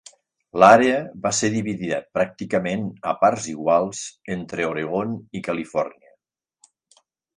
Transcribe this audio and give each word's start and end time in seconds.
L'àrea 0.61 0.95
va 1.25 1.31
ser 1.39 1.49
dividida 1.55 1.99
pràcticament 2.17 2.87
a 3.11 3.13
parts 3.25 3.45
iguals 3.53 4.01
entre 4.37 4.67
Oregon 4.71 5.13
i 5.41 5.43
Califòrnia. 5.51 6.17